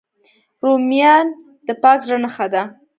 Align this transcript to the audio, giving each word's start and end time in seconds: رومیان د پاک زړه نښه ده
رومیان 0.63 1.27
د 1.67 1.69
پاک 1.81 1.97
زړه 2.07 2.17
نښه 2.23 2.47
ده 2.53 2.63